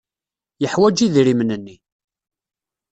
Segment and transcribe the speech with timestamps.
[0.61, 1.75] Yeḥwaj idrimen-nni.